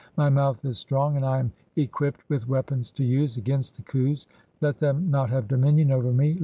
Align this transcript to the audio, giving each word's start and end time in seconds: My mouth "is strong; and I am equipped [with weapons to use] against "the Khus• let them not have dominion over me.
My 0.17 0.29
mouth 0.31 0.65
"is 0.65 0.79
strong; 0.79 1.15
and 1.15 1.23
I 1.23 1.37
am 1.37 1.51
equipped 1.75 2.27
[with 2.27 2.49
weapons 2.49 2.89
to 2.89 3.03
use] 3.03 3.37
against 3.37 3.77
"the 3.77 3.83
Khus• 3.83 4.25
let 4.59 4.79
them 4.79 5.11
not 5.11 5.29
have 5.29 5.47
dominion 5.47 5.91
over 5.91 6.11
me. 6.11 6.39